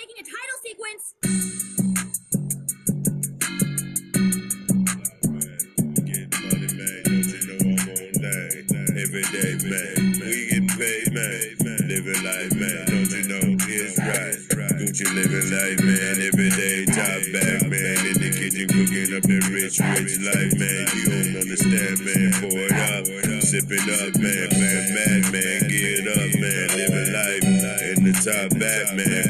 making 0.00 0.16
a 0.16 0.24
title 0.24 0.58
sequence. 0.64 1.14
Man. 9.60 9.60
Man. 9.70 10.20
We 10.24 10.48
get 10.48 10.64
paid, 10.78 11.12
man. 11.12 11.40
Living 11.84 12.22
life, 12.24 12.54
man. 12.56 12.80
Don't 12.88 13.10
you 13.12 13.28
know 13.28 13.44
it's 13.68 13.98
right? 14.00 14.50
Gucci 14.80 15.04
living 15.12 15.52
life, 15.52 15.80
man. 15.84 16.16
Every 16.24 16.48
day, 16.50 16.86
top 16.88 17.20
back, 17.36 17.60
man. 17.68 18.00
In 18.08 18.16
the 18.16 18.30
kitchen 18.32 18.66
cooking 18.72 19.12
up 19.12 19.24
that 19.28 19.44
rich, 19.52 19.76
rich 19.76 20.16
life, 20.24 20.54
man. 20.56 20.84
You 20.96 21.04
don't 21.12 21.36
understand, 21.44 22.00
man. 22.00 22.32
Pour 22.40 22.56
it 22.56 22.72
up, 22.72 23.04
sipping 23.44 23.84
up, 24.00 24.16
man. 24.16 24.48
Playing 24.48 24.88
mad, 24.96 25.22
man. 25.28 25.60
Get 25.68 26.08
up, 26.08 26.32
man. 26.40 26.66
Living 26.80 27.12
life 27.12 27.44
in 27.44 28.04
the 28.04 28.14
top 28.16 28.50
back, 28.58 28.96
man. 28.96 29.29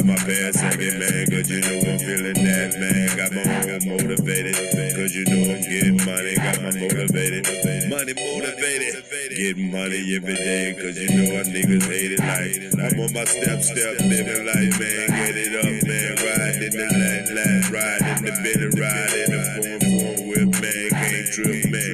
Got 0.00 0.06
my 0.06 0.24
pants 0.24 0.60
sagging, 0.60 0.98
man. 0.98 1.26
Cause 1.28 1.50
you 1.50 1.60
know 1.60 1.76
I'm 1.84 1.98
feeling 2.00 2.40
that, 2.40 2.72
man. 2.80 3.08
Got 3.20 3.32
my 3.36 3.44
home 3.44 3.84
motivated. 3.84 4.56
Cause 4.96 5.12
you 5.14 5.24
know 5.28 5.42
I'm 5.52 5.60
getting 5.60 6.00
money. 6.08 6.34
Got 6.40 6.56
my 6.64 6.72
motivated. 6.72 7.44
Money 7.90 8.14
motivated. 8.16 9.04
Get 9.36 9.56
money 9.58 10.00
every 10.16 10.36
day. 10.40 10.72
Cause 10.80 10.96
you 10.96 11.08
know 11.12 11.36
our 11.36 11.44
niggas 11.44 11.84
hate 11.84 12.12
it 12.16 12.22
like. 12.24 12.56
I'm 12.80 13.00
on 13.00 13.12
my 13.12 13.24
step, 13.24 13.60
step, 13.60 14.00
living 14.00 14.46
life, 14.48 14.74
man. 14.80 15.06
Get 15.20 15.36
it 15.36 15.52
up, 15.60 15.76
man. 15.84 16.10
Ride 16.16 16.62
in 16.64 16.72
the 16.72 16.88
lat, 16.96 17.24
lat, 17.36 17.62
ride 17.68 18.04
in 18.08 18.24
the 18.24 18.32
bed, 18.40 18.60
ride 18.80 19.16
in 19.20 19.28
the 19.36 19.40
form, 19.52 19.80
form 19.84 20.18
whip, 20.28 20.50
man. 20.64 20.88
Can't 20.96 21.28
trip, 21.28 21.64
man. 21.68 21.89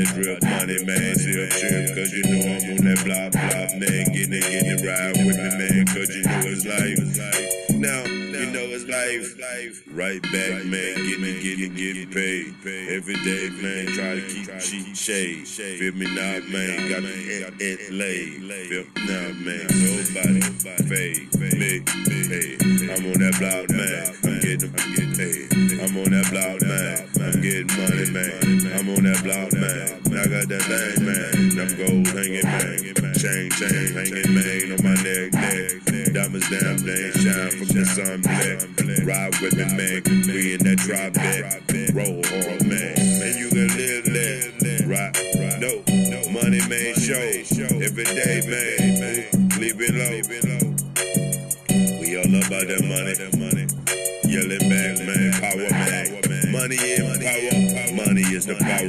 I'm 0.00 0.06
drip 0.16 0.42
money, 0.42 0.80
man. 0.86 1.14
Still 1.14 1.44
trip, 1.52 1.92
cause 1.92 2.12
you 2.12 2.24
know 2.24 2.40
I'm 2.40 2.72
on 2.72 2.80
that 2.88 3.04
block, 3.04 3.32
block, 3.36 3.68
man. 3.76 4.04
Getting 4.08 4.32
it, 4.32 4.48
getting 4.48 4.72
it, 4.72 4.80
ride 4.80 5.12
with 5.20 5.36
me, 5.36 5.50
man. 5.60 5.84
Cause 5.92 6.08
you 6.16 6.24
know 6.24 6.40
it's 6.48 6.64
life. 6.64 6.96
Now, 7.76 8.08
you 8.08 8.48
know 8.48 8.64
it's 8.72 8.88
life. 8.88 9.84
Right 9.92 10.22
back, 10.32 10.64
man. 10.64 10.96
Getting 11.04 11.28
it, 11.28 11.42
getting 11.44 11.64
it, 11.68 11.76
getting 11.76 12.08
paid. 12.08 12.56
Every 12.64 13.20
day, 13.20 13.52
man. 13.60 13.92
Try 13.92 14.16
to 14.16 14.24
keep 14.24 14.48
cheap 14.60 14.96
shade. 14.96 15.44
Feel 15.44 15.92
me 15.92 16.08
now, 16.16 16.40
man. 16.48 16.88
Got 16.88 17.02
me 17.04 17.12
it, 17.28 17.52
it 17.60 17.92
laid. 17.92 18.40
Feel 18.72 18.84
me 18.84 19.04
now, 19.04 19.36
man. 19.36 19.68
Nobody 19.68 20.40
fade. 20.88 21.28
I'm 22.88 23.04
on 23.04 23.20
that 23.20 23.36
block, 23.36 23.68
man. 23.68 24.16
I'm 24.24 24.40
getting, 24.40 24.72
I'm 24.72 24.94
getting 24.96 25.12
paid. 25.12 25.52
I'm 25.76 25.92
on 25.92 26.08
that 26.08 26.24
block, 26.32 26.56
man. 26.64 27.04
I'm 27.20 27.40
getting 27.44 27.68
money, 27.76 28.08
man. 28.10 28.59
That 30.50 30.62
thing, 30.66 31.06
man. 31.06 31.30
Them 31.54 31.70
gold 31.78 32.06
hanging, 32.10 32.42
man. 32.42 33.14
Chain, 33.14 33.50
chain 33.54 33.94
hanging, 33.94 34.34
man. 34.34 34.74
On 34.74 34.80
my 34.82 34.94
neck, 35.06 35.30
neck. 35.32 35.78
Diamonds 36.10 36.50
down, 36.50 36.76
they 36.82 37.10
shine 37.14 37.54
from 37.54 37.70
the 37.70 37.84
sun, 37.86 38.18
black. 38.22 38.58
Ride 39.06 39.34
with 39.38 39.54
me, 39.54 39.64
man. 39.78 40.02
We 40.26 40.54
in 40.54 40.62
that 40.66 40.78
drop 40.82 41.14
back. 41.14 41.62
Roll 41.94 42.18
hard, 42.26 42.66
man. 42.66 42.98
And 42.98 43.34
you 43.38 43.48
can 43.50 43.70
live 43.78 44.10
that. 44.10 44.50
Right, 44.90 45.14
no, 45.62 45.86
no. 45.86 46.18
money, 46.34 46.58
man. 46.66 46.94
Show 46.98 47.70
every 47.78 48.04
day, 48.10 48.42
man. 48.50 49.30
Leave 49.62 49.78
it 49.78 49.94
low. 49.94 50.18
We 52.00 52.18
all 52.18 52.26
love 52.26 52.50
about 52.50 52.66
that 52.66 52.82
money. 52.90 53.70
Yelling 54.26 54.66
back, 54.66 54.98
man. 55.06 55.30
Power, 55.38 55.70
man. 55.70 56.20
Money 56.50 56.74
is 56.74 56.98
power. 57.22 57.94
Money 57.94 58.22
is 58.22 58.46
the 58.46 58.54
power. 58.56 58.79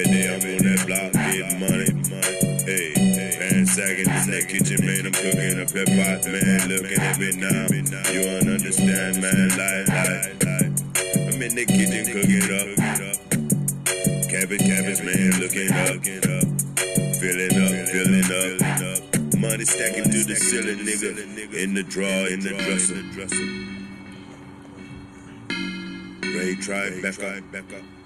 Every 0.00 0.16
day 0.16 0.32
I'm 0.32 0.40
on 0.40 0.64
that 0.64 0.80
block 0.88 1.12
getting 1.12 1.60
money. 1.60 1.92
Hey, 2.64 2.96
pants 3.36 3.76
sagging 3.76 4.08
in 4.08 4.24
that 4.32 4.48
kitchen, 4.48 4.80
man. 4.80 5.04
I'm 5.04 5.12
cooking 5.12 5.60
up 5.60 5.68
that 5.76 5.92
pot, 5.92 6.24
man. 6.24 6.72
Looking 6.72 7.04
at 7.04 7.20
me 7.20 7.36
now. 7.36 7.68
You 8.08 8.24
don't 8.24 8.48
understand, 8.48 9.20
man. 9.20 9.52
Life, 9.60 9.92
life, 9.92 10.40
life. 10.40 10.72
I'm 11.28 11.36
in 11.44 11.52
the 11.52 11.68
kitchen 11.68 12.08
cooking 12.08 12.48
up. 12.48 12.80
Cabbage, 14.32 14.64
cabbage, 14.64 15.04
man. 15.04 15.36
Looking 15.36 15.68
up. 15.68 16.00
Filling 17.20 17.60
up, 17.60 17.76
filling 17.92 18.24
up. 18.32 18.56
Money 19.36 19.68
stacking 19.68 20.08
to 20.08 20.24
the 20.24 20.32
ceiling, 20.32 20.80
nigga. 20.80 21.12
In 21.52 21.74
the 21.74 21.82
drawer, 21.82 22.24
in 22.32 22.40
the 22.40 22.56
dresser. 22.56 23.04
Ray 26.24 26.56
try 26.56 26.88
back 27.02 27.20
up, 27.20 27.52
back 27.52 27.68
up. 27.76 27.99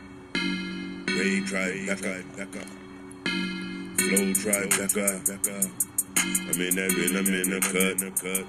Ray 1.16 1.40
up, 2.06 2.36
back 2.36 2.56
up. 2.56 2.68
Flow 3.98 4.34
up, 4.98 5.26
back 5.26 5.48
up. 5.48 5.70
I'm 6.18 6.60
in 6.60 6.76
that 6.76 6.90
bin, 6.96 7.16
I'm 7.16 7.26
in 7.26 7.50
the 7.50 7.60
cut, 7.60 7.98
the 7.98 8.10
cut. 8.20 8.46